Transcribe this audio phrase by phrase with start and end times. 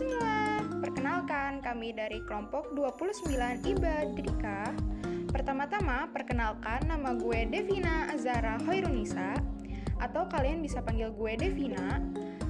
[0.00, 3.36] semua, perkenalkan kami dari kelompok 29
[3.68, 4.72] IBA Drika.
[5.28, 9.36] Pertama-tama, perkenalkan nama gue Devina Azara Hoirunisa,
[10.00, 12.00] atau kalian bisa panggil gue Devina.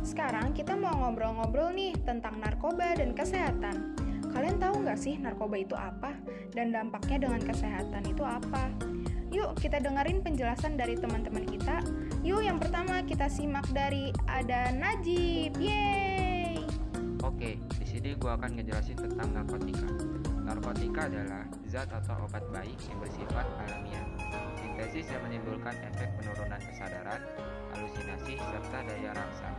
[0.07, 3.99] Sekarang kita mau ngobrol-ngobrol nih tentang narkoba dan kesehatan.
[4.31, 6.15] Kalian tahu nggak sih narkoba itu apa?
[6.55, 8.71] Dan dampaknya dengan kesehatan itu apa?
[9.35, 11.83] Yuk kita dengerin penjelasan dari teman-teman kita.
[12.23, 15.59] Yuk yang pertama kita simak dari ada Najib.
[15.59, 16.30] Yeay!
[17.21, 19.89] Oke, di sini gua akan ngejelasin tentang narkotika.
[20.41, 24.09] Narkotika adalah zat atau obat baik yang bersifat alamiah.
[24.57, 27.21] Sintesis yang menimbulkan efek penurunan kesadaran,
[27.77, 29.53] halusinasi, serta daya rasa.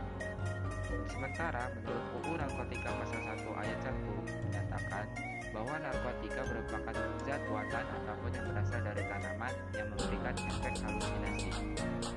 [1.06, 3.94] Sementara menurut UU Narkotika pasal 1 ayat 1
[4.42, 5.06] menyatakan
[5.54, 11.50] bahwa narkotika merupakan zat buatan ataupun yang berasal dari tanaman yang memberikan efek halusinasi,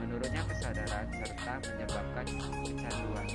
[0.01, 2.25] menurunnya kesadaran serta menyebabkan
[2.65, 3.27] kecanduan.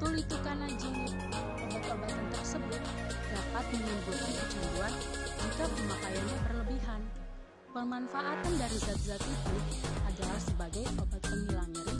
[0.00, 0.94] Itu kan Najib.
[1.60, 2.82] Obat-obatan tersebut
[3.34, 4.92] dapat menimbulkan kecanduan
[5.42, 7.00] jika pemakaiannya berlebihan.
[7.74, 9.56] Pemanfaatan dari zat-zat itu
[10.06, 11.98] adalah sebagai obat penghilang nyeri,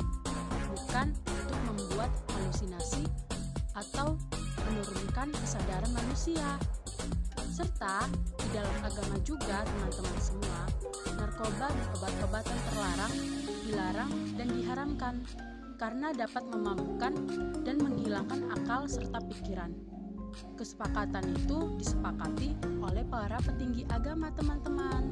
[0.71, 3.05] bukan untuk membuat halusinasi
[3.75, 4.15] atau
[4.69, 6.57] menurunkan kesadaran manusia.
[7.51, 10.61] Serta di dalam agama juga teman-teman semua,
[11.19, 13.15] narkoba dan obat-obatan terlarang,
[13.67, 15.15] dilarang, dan diharamkan
[15.81, 17.13] karena dapat memabukkan
[17.65, 19.73] dan menghilangkan akal serta pikiran.
[20.61, 22.53] Kesepakatan itu disepakati
[22.85, 25.09] oleh para petinggi agama teman-teman.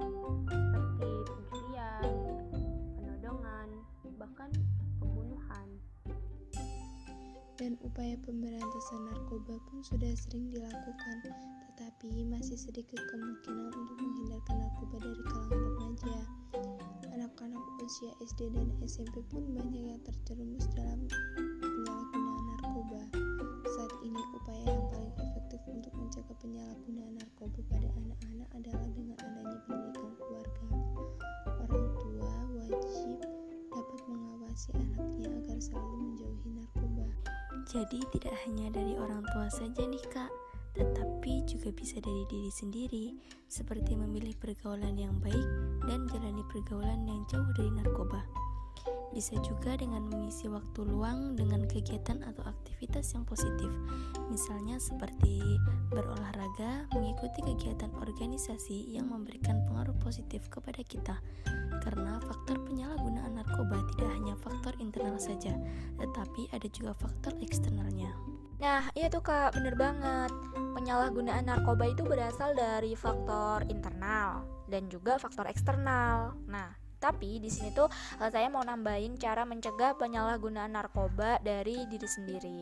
[0.00, 2.10] Seperti pencurian,
[2.96, 3.68] penodongan,
[4.16, 4.50] bahkan
[4.96, 5.68] pembunuhan.
[7.60, 11.16] dan upaya pemberantasan narkoba pun sudah sering dilakukan,
[11.68, 16.16] tetapi masih sedikit kemungkinan untuk menghindarkan narkoba dari kalangan remaja.
[17.12, 21.04] Anak-anak usia SD dan SMP pun banyak yang terjerumus dalam
[28.20, 30.68] anak-anak adalah dengan adanya pendidikan keluarga.
[31.64, 32.32] Orang tua
[32.68, 33.18] wajib
[33.72, 37.06] dapat mengawasi anaknya agar selalu menjauhi narkoba.
[37.70, 40.28] Jadi tidak hanya dari orang tua saja nih kak,
[40.76, 43.04] tetapi juga bisa dari diri sendiri,
[43.48, 45.48] seperti memilih pergaulan yang baik
[45.88, 48.20] dan jalani pergaulan yang jauh dari narkoba.
[49.10, 53.72] Bisa juga dengan mengisi waktu luang dengan kegiatan atau aktivitas yang positif,
[54.30, 55.58] misalnya seperti
[55.90, 61.18] berolahraga, mengikuti kegiatan organisasi yang memberikan pengaruh positif kepada kita.
[61.82, 65.52] Karena faktor penyalahgunaan narkoba tidak hanya faktor internal saja,
[65.98, 68.14] tetapi ada juga faktor eksternalnya.
[68.60, 70.32] Nah, iya tuh Kak, bener banget.
[70.76, 76.38] Penyalahgunaan narkoba itu berasal dari faktor internal dan juga faktor eksternal.
[76.48, 77.88] Nah, tapi di sini tuh
[78.20, 82.58] eh, saya mau nambahin cara mencegah penyalahgunaan narkoba dari diri sendiri.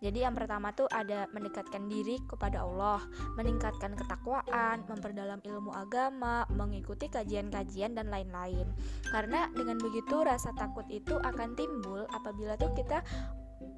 [0.00, 3.04] Jadi yang pertama tuh ada mendekatkan diri kepada Allah,
[3.36, 8.64] meningkatkan ketakwaan, memperdalam ilmu agama, mengikuti kajian-kajian dan lain-lain.
[9.12, 13.04] Karena dengan begitu rasa takut itu akan timbul apabila tuh kita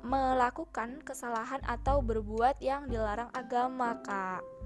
[0.07, 4.62] melakukan kesalahan atau berbuat yang dilarang agama, Kak.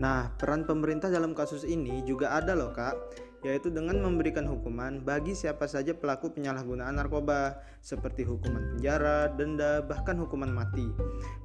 [0.00, 5.32] Nah, peran pemerintah dalam kasus ini juga ada loh, Kak yaitu dengan memberikan hukuman bagi
[5.32, 10.84] siapa saja pelaku penyalahgunaan narkoba, seperti hukuman penjara, denda, bahkan hukuman mati.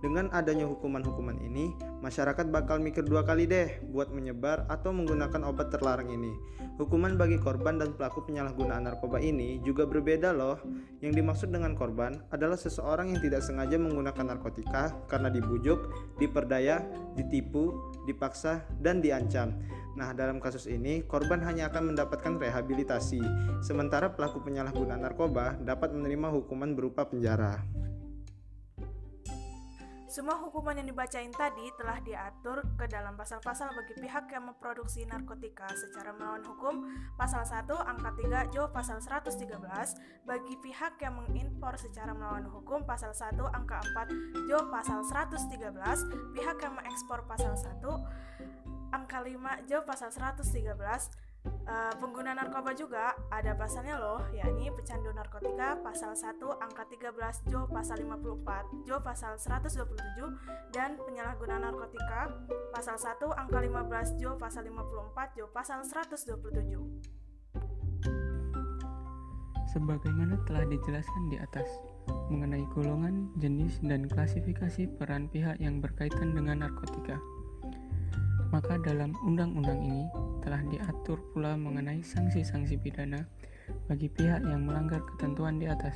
[0.03, 1.71] Dengan adanya hukuman-hukuman ini,
[2.03, 6.35] masyarakat bakal mikir dua kali deh buat menyebar atau menggunakan obat terlarang ini.
[6.75, 10.59] Hukuman bagi korban dan pelaku penyalahgunaan narkoba ini juga berbeda loh.
[10.99, 15.87] Yang dimaksud dengan korban adalah seseorang yang tidak sengaja menggunakan narkotika karena dibujuk,
[16.19, 16.83] diperdaya,
[17.15, 17.71] ditipu,
[18.03, 19.55] dipaksa, dan diancam.
[19.95, 23.23] Nah, dalam kasus ini, korban hanya akan mendapatkan rehabilitasi,
[23.63, 27.63] sementara pelaku penyalahgunaan narkoba dapat menerima hukuman berupa penjara.
[30.15, 35.67] Semua hukuman yang dibacain tadi telah diatur ke dalam pasal-pasal bagi pihak yang memproduksi narkotika.
[35.75, 36.87] Secara melawan hukum
[37.19, 39.59] pasal 1 angka 3 Jo pasal 113
[40.23, 45.75] bagi pihak yang mengimpor secara melawan hukum pasal 1 angka 4 Jo pasal 113
[46.31, 47.83] pihak yang mengekspor pasal 1
[48.93, 51.25] angka 5 Jo pasal 113
[51.65, 57.13] Uh, pengguna narkoba juga ada pasalnya loh, yakni pecandu narkotika pasal 1 angka 13
[57.49, 59.93] Jo pasal 54, Jo pasal 127
[60.73, 62.33] dan penyalahguna narkotika
[62.73, 66.33] pasal 1 angka 15 Jo pasal 54, Jo pasal 127.
[69.69, 71.67] Sebagaimana telah dijelaskan di atas
[72.29, 77.17] mengenai golongan, jenis, dan klasifikasi peran pihak yang berkaitan dengan narkotika.
[78.55, 80.07] Maka dalam undang-undang ini
[80.39, 83.27] telah diatur pula mengenai sanksi-sanksi pidana
[83.91, 85.91] bagi pihak yang melanggar ketentuan di atas.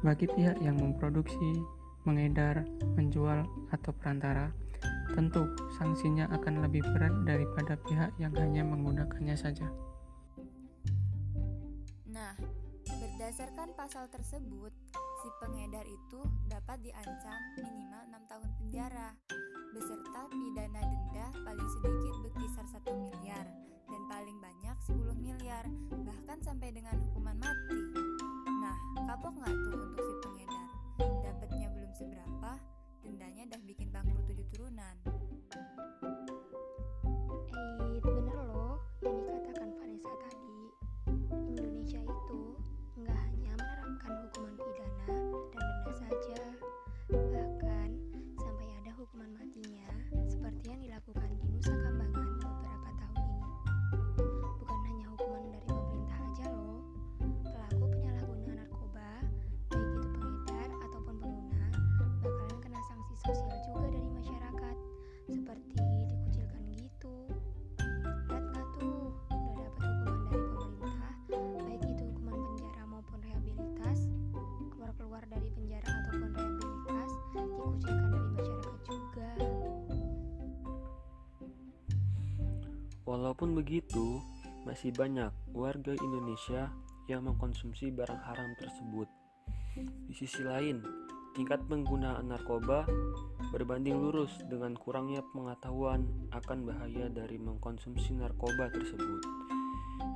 [0.00, 1.60] Bagi pihak yang memproduksi,
[2.08, 2.64] mengedar,
[2.96, 3.44] menjual,
[3.76, 4.56] atau perantara,
[5.12, 9.68] tentu sanksinya akan lebih berat daripada pihak yang hanya menggunakannya saja.
[12.08, 12.32] Nah,
[12.88, 14.72] berdasarkan pasal tersebut,
[15.20, 19.08] si pengedar itu dapat diancam minimal 6 tahun penjara
[19.72, 23.46] beserta pidana denda paling sedikit berkisar 1 miliar
[83.12, 84.24] Walaupun begitu,
[84.64, 86.72] masih banyak warga Indonesia
[87.12, 89.04] yang mengkonsumsi barang haram tersebut.
[90.08, 90.80] Di sisi lain,
[91.36, 92.88] tingkat penggunaan narkoba
[93.52, 99.20] berbanding lurus dengan kurangnya pengetahuan akan bahaya dari mengkonsumsi narkoba tersebut.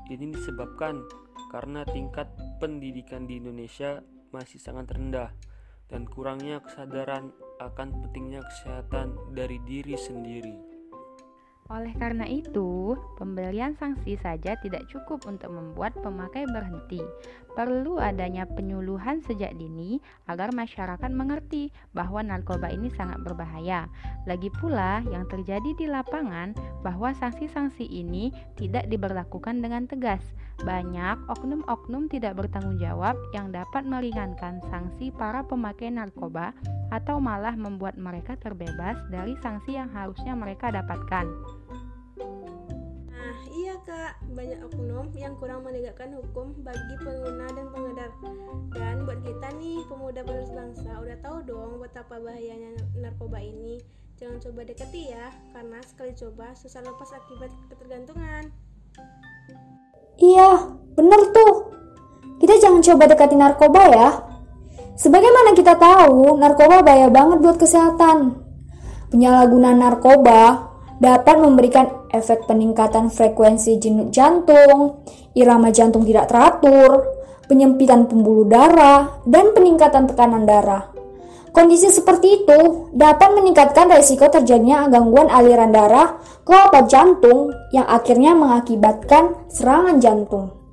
[0.09, 1.05] Ini disebabkan
[1.53, 2.33] karena tingkat
[2.65, 4.01] pendidikan di Indonesia
[4.33, 5.37] masih sangat rendah
[5.93, 7.29] dan kurangnya kesadaran
[7.61, 10.75] akan pentingnya kesehatan dari diri sendiri.
[11.66, 17.02] Oleh karena itu, pemberian sanksi saja tidak cukup untuk membuat pemakai berhenti.
[17.57, 19.97] Perlu adanya penyuluhan sejak dini
[20.29, 23.89] agar masyarakat mengerti bahwa narkoba ini sangat berbahaya.
[24.29, 26.53] Lagi pula, yang terjadi di lapangan
[26.85, 28.29] bahwa sanksi-sanksi ini
[28.61, 30.21] tidak diberlakukan dengan tegas.
[30.69, 36.53] Banyak oknum-oknum tidak bertanggung jawab yang dapat meringankan sanksi para pemakai narkoba
[36.93, 41.25] atau malah membuat mereka terbebas dari sanksi yang harusnya mereka dapatkan.
[43.57, 48.13] Iya kak, banyak oknum yang kurang menegakkan hukum bagi pengguna dan pengedar.
[48.77, 53.81] Dan buat kita nih, pemuda penerus bangsa, udah tahu dong betapa bahayanya narkoba ini.
[54.21, 58.53] Jangan coba deketi ya, karena sekali coba susah lepas akibat ketergantungan.
[60.21, 61.73] Iya, bener tuh.
[62.37, 64.09] Kita jangan coba dekati narkoba ya.
[65.01, 68.37] Sebagaimana kita tahu, narkoba bahaya banget buat kesehatan.
[69.09, 75.05] Penyalahgunaan narkoba dapat memberikan efek peningkatan frekuensi jenuh jantung,
[75.37, 77.05] irama jantung tidak teratur,
[77.47, 80.91] penyempitan pembuluh darah, dan peningkatan tekanan darah.
[81.55, 88.37] Kondisi seperti itu dapat meningkatkan resiko terjadinya gangguan aliran darah ke otot jantung yang akhirnya
[88.37, 90.65] mengakibatkan serangan jantung.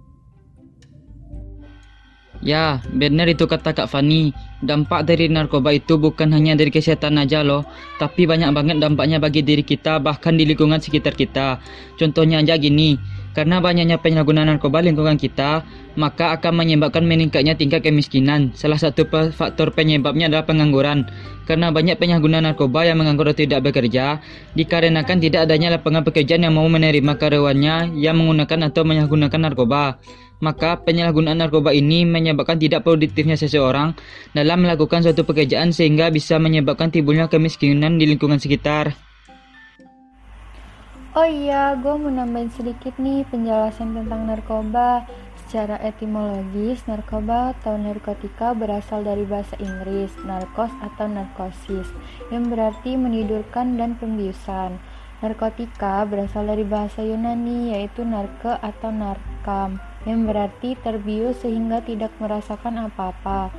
[2.44, 4.36] Ya, benar itu kata Kak Fani.
[4.60, 7.64] Dampak dari narkoba itu bukan hanya dari kesehatan aja loh,
[8.00, 11.60] tapi banyak banget dampaknya bagi diri kita bahkan di lingkungan sekitar kita.
[11.96, 12.96] Contohnya aja gini,
[13.36, 18.56] karena banyaknya penyalahgunaan narkoba lingkungan kita, maka akan menyebabkan meningkatnya tingkat kemiskinan.
[18.56, 21.08] Salah satu faktor penyebabnya adalah pengangguran.
[21.44, 24.24] Karena banyak penyalahguna narkoba yang menganggur atau tidak bekerja,
[24.56, 30.00] dikarenakan tidak adanya lapangan pekerjaan yang mau menerima karyawannya yang menggunakan atau menyalahgunakan narkoba
[30.44, 33.96] maka penyalahgunaan narkoba ini menyebabkan tidak produktifnya seseorang
[34.36, 38.92] dalam melakukan suatu pekerjaan sehingga bisa menyebabkan timbulnya kemiskinan di lingkungan sekitar.
[41.14, 45.06] Oh iya, gue mau nambahin sedikit nih penjelasan tentang narkoba.
[45.46, 51.86] Secara etimologis, narkoba atau narkotika berasal dari bahasa Inggris, narkos atau narkosis,
[52.34, 54.82] yang berarti menidurkan dan pembiusan.
[55.22, 62.92] Narkotika berasal dari bahasa Yunani, yaitu narke atau narkam yang berarti terbius sehingga tidak merasakan
[62.92, 63.52] apa-apa.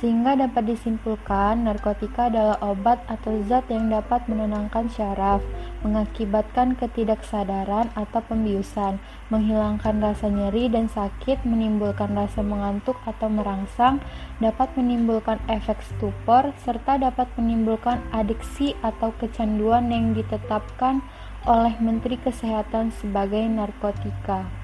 [0.00, 5.44] Sehingga dapat disimpulkan narkotika adalah obat atau zat yang dapat menenangkan syaraf,
[5.84, 8.96] mengakibatkan ketidaksadaran atau pembiusan,
[9.28, 14.00] menghilangkan rasa nyeri dan sakit, menimbulkan rasa mengantuk atau merangsang,
[14.40, 21.04] dapat menimbulkan efek stupor, serta dapat menimbulkan adiksi atau kecanduan yang ditetapkan
[21.44, 24.59] oleh Menteri Kesehatan sebagai narkotika.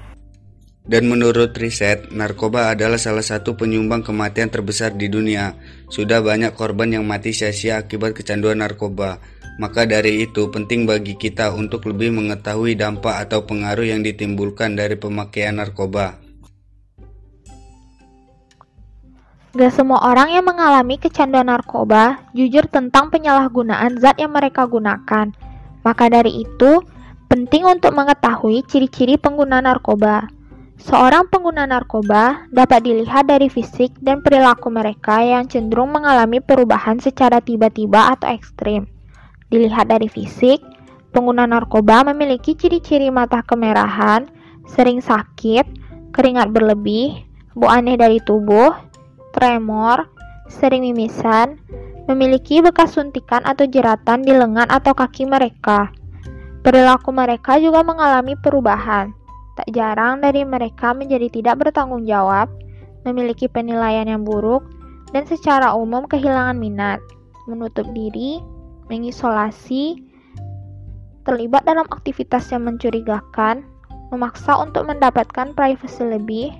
[0.87, 5.59] Dan menurut riset, narkoba adalah salah satu penyumbang kematian terbesar di dunia.
[5.91, 9.19] Sudah banyak korban yang mati sia-sia akibat kecanduan narkoba.
[9.59, 14.95] Maka dari itu penting bagi kita untuk lebih mengetahui dampak atau pengaruh yang ditimbulkan dari
[14.95, 16.23] pemakaian narkoba.
[19.57, 25.35] Gak semua orang yang mengalami kecanduan narkoba jujur tentang penyalahgunaan zat yang mereka gunakan.
[25.83, 26.79] Maka dari itu,
[27.27, 30.36] penting untuk mengetahui ciri-ciri pengguna narkoba.
[30.77, 37.41] Seorang pengguna narkoba dapat dilihat dari fisik dan perilaku mereka yang cenderung mengalami perubahan secara
[37.41, 38.85] tiba-tiba atau ekstrim.
[39.49, 40.61] Dilihat dari fisik,
[41.17, 44.29] pengguna narkoba memiliki ciri-ciri mata kemerahan,
[44.69, 45.65] sering sakit,
[46.13, 47.25] keringat berlebih,
[47.57, 48.69] bau aneh dari tubuh,
[49.33, 50.05] tremor,
[50.45, 51.57] sering mimisan,
[52.05, 55.89] memiliki bekas suntikan atau jeratan di lengan atau kaki mereka.
[56.61, 59.09] Perilaku mereka juga mengalami perubahan,
[59.57, 62.45] Tak jarang dari mereka menjadi tidak bertanggung jawab,
[63.09, 64.61] memiliki penilaian yang buruk,
[65.09, 67.01] dan secara umum kehilangan minat,
[67.49, 68.37] menutup diri,
[68.85, 69.97] mengisolasi,
[71.25, 73.65] terlibat dalam aktivitas yang mencurigakan,
[74.13, 76.53] memaksa untuk mendapatkan privasi lebih,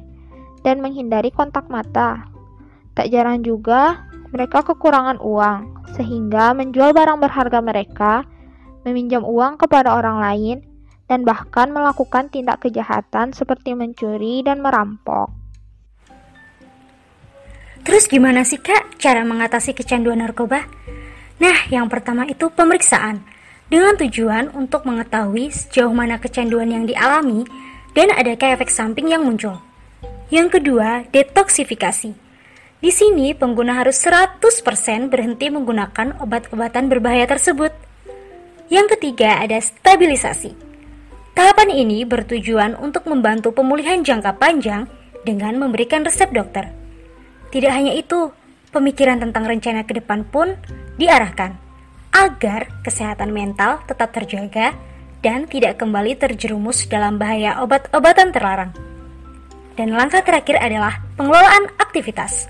[0.65, 2.25] dan menghindari kontak mata.
[2.97, 8.25] Tak jarang juga mereka kekurangan uang, sehingga menjual barang berharga mereka,
[8.83, 10.57] meminjam uang kepada orang lain,
[11.07, 15.31] dan bahkan melakukan tindak kejahatan seperti mencuri dan merampok.
[17.87, 20.67] Terus gimana sih kak cara mengatasi kecanduan narkoba?
[21.39, 23.23] Nah, yang pertama itu pemeriksaan
[23.71, 27.47] dengan tujuan untuk mengetahui sejauh mana kecanduan yang dialami
[27.95, 29.63] dan adakah efek samping yang muncul.
[30.27, 32.11] Yang kedua, detoksifikasi.
[32.77, 37.71] Di sini pengguna harus 100% berhenti menggunakan obat-obatan berbahaya tersebut.
[38.67, 40.66] Yang ketiga ada stabilisasi.
[41.37, 44.89] Tahapan ini bertujuan untuk membantu pemulihan jangka panjang
[45.21, 46.73] dengan memberikan resep dokter.
[47.53, 48.33] Tidak hanya itu,
[48.73, 50.57] pemikiran tentang rencana ke depan pun
[50.97, 51.53] diarahkan
[52.09, 54.73] agar kesehatan mental tetap terjaga
[55.21, 58.73] dan tidak kembali terjerumus dalam bahaya obat-obatan terlarang.
[59.77, 62.49] Dan langkah terakhir adalah pengelolaan aktivitas,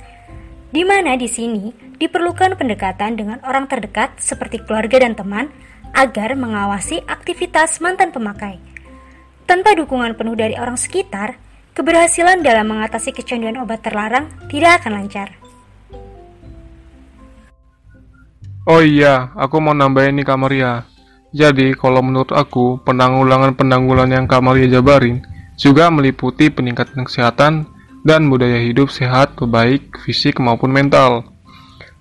[0.71, 5.51] di mana di sini diperlukan pendekatan dengan orang terdekat seperti keluarga dan teman
[5.91, 8.66] agar mengawasi aktivitas mantan pemakai
[9.47, 11.39] tanpa dukungan penuh dari orang sekitar,
[11.71, 15.31] keberhasilan dalam mengatasi kecanduan obat terlarang tidak akan lancar.
[18.67, 20.83] Oh iya, aku mau nambahin nih Kak Maria.
[21.31, 25.23] Jadi, kalau menurut aku, penanggulangan-penanggulangan yang Kak Maria jabarin
[25.55, 27.71] juga meliputi peningkatan kesehatan
[28.03, 31.23] dan budaya hidup sehat baik fisik maupun mental,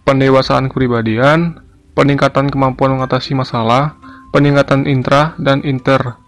[0.03, 1.63] pendewasaan kepribadian,
[1.95, 3.95] peningkatan kemampuan mengatasi masalah,
[4.35, 6.19] peningkatan intra dan inter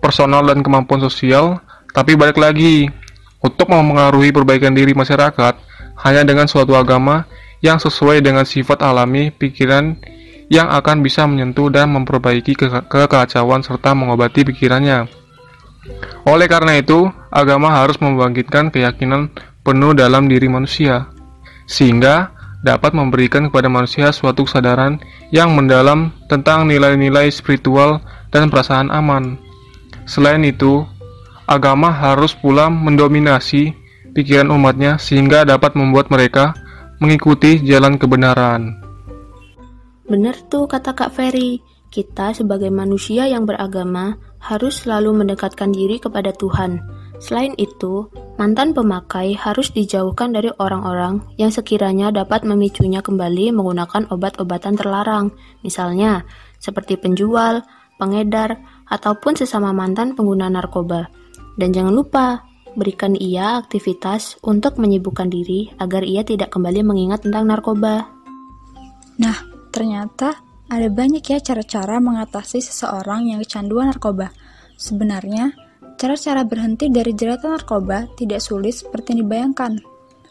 [0.00, 1.60] personal dan kemampuan sosial,
[1.92, 2.88] tapi balik lagi,
[3.40, 5.54] untuk mempengaruhi perbaikan diri masyarakat
[6.02, 7.24] hanya dengan suatu agama
[7.64, 9.96] yang sesuai dengan sifat alami pikiran
[10.52, 15.10] yang akan bisa menyentuh dan memperbaiki ke kekacauan serta mengobati pikirannya.
[16.26, 19.30] Oleh karena itu, agama harus membangkitkan keyakinan
[19.62, 21.10] penuh dalam diri manusia,
[21.66, 24.98] sehingga dapat memberikan kepada manusia suatu kesadaran
[25.30, 28.02] yang mendalam tentang nilai-nilai spiritual
[28.34, 29.38] dan perasaan aman.
[30.06, 30.86] Selain itu,
[31.50, 33.74] agama harus pula mendominasi
[34.14, 36.54] pikiran umatnya sehingga dapat membuat mereka
[37.02, 38.80] mengikuti jalan kebenaran.
[40.06, 41.60] Benar tuh kata Kak Ferry,
[41.90, 46.78] kita sebagai manusia yang beragama harus selalu mendekatkan diri kepada Tuhan.
[47.16, 54.76] Selain itu, mantan pemakai harus dijauhkan dari orang-orang yang sekiranya dapat memicunya kembali menggunakan obat-obatan
[54.76, 55.32] terlarang,
[55.64, 56.28] misalnya
[56.60, 57.64] seperti penjual,
[57.96, 61.10] pengedar, ataupun sesama mantan pengguna narkoba.
[61.56, 62.26] Dan jangan lupa,
[62.76, 68.12] berikan ia aktivitas untuk menyibukkan diri agar ia tidak kembali mengingat tentang narkoba.
[69.16, 69.36] Nah,
[69.72, 74.34] ternyata ada banyak ya cara-cara mengatasi seseorang yang kecanduan narkoba.
[74.76, 75.56] Sebenarnya,
[75.96, 79.80] cara-cara berhenti dari jeratan narkoba tidak sulit seperti yang dibayangkan.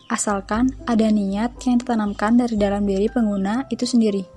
[0.05, 4.34] Asalkan ada niat yang ditanamkan dari dalam diri pengguna itu sendiri.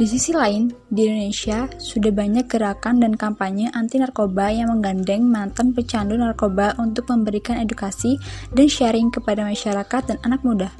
[0.00, 5.76] Di sisi lain, di Indonesia sudah banyak gerakan dan kampanye anti narkoba yang menggandeng mantan
[5.76, 8.16] pecandu narkoba untuk memberikan edukasi
[8.48, 10.72] dan sharing kepada masyarakat dan anak muda.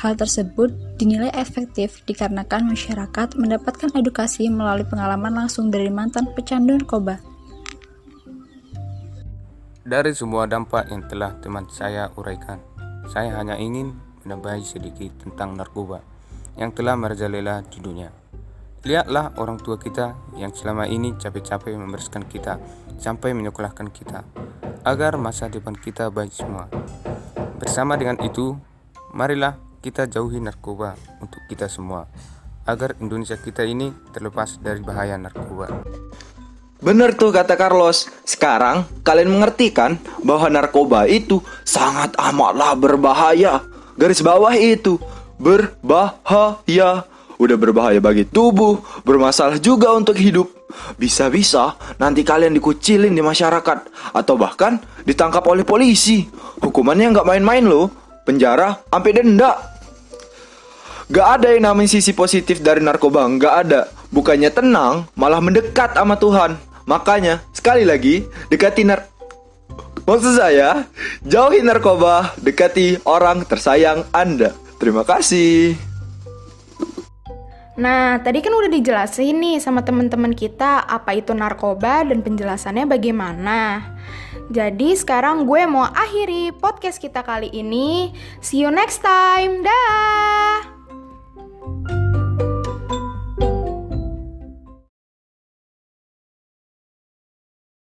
[0.00, 7.20] Hal tersebut dinilai efektif dikarenakan masyarakat mendapatkan edukasi melalui pengalaman langsung dari mantan pecandu narkoba.
[9.84, 12.64] Dari semua dampak yang telah teman saya uraikan,
[13.12, 13.92] saya hanya ingin
[14.24, 16.00] menambahi sedikit tentang narkoba
[16.56, 18.23] yang telah merajalela di dunia.
[18.84, 22.60] Lihatlah orang tua kita yang selama ini capek-capek membersihkan kita
[23.00, 24.28] sampai menyekolahkan kita
[24.84, 26.68] agar masa depan kita baik semua.
[27.56, 28.52] Bersama dengan itu,
[29.16, 32.04] marilah kita jauhi narkoba untuk kita semua
[32.68, 35.80] agar Indonesia kita ini terlepas dari bahaya narkoba.
[36.84, 38.12] Bener tuh kata Carlos.
[38.28, 43.64] Sekarang kalian mengerti kan bahwa narkoba itu sangat amatlah berbahaya.
[43.96, 45.00] Garis bawah itu
[45.40, 47.13] berbahaya.
[47.38, 50.46] Udah berbahaya bagi tubuh, bermasalah juga untuk hidup.
[50.98, 53.78] Bisa-bisa nanti kalian dikucilin di masyarakat
[54.14, 56.26] atau bahkan ditangkap oleh polisi.
[56.62, 57.90] Hukumannya nggak main-main loh,
[58.22, 59.74] penjara sampai denda.
[61.12, 63.92] Gak ada yang namanya sisi positif dari narkoba, nggak ada.
[64.08, 66.56] Bukannya tenang, malah mendekat sama Tuhan.
[66.88, 69.04] Makanya, sekali lagi, dekati nar...
[70.08, 70.88] Maksud saya,
[71.20, 74.56] jauhi narkoba, dekati orang tersayang Anda.
[74.80, 75.93] Terima kasih.
[77.74, 83.82] Nah, tadi kan udah dijelasin nih sama teman-teman kita apa itu narkoba dan penjelasannya bagaimana.
[84.46, 88.14] Jadi sekarang gue mau akhiri podcast kita kali ini.
[88.38, 89.66] See you next time.
[89.66, 92.03] Dah.